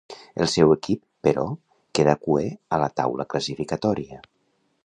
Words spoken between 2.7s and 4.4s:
a la taula classificatòria.